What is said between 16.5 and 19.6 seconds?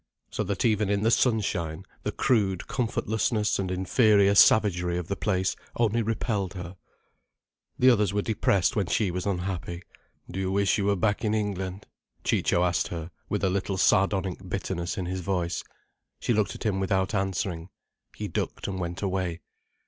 at him without answering. He ducked and went away.